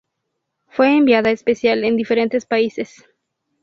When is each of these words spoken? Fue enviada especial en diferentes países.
Fue 0.65 0.97
enviada 0.97 1.29
especial 1.29 1.83
en 1.83 1.95
diferentes 1.95 2.47
países. 2.47 3.05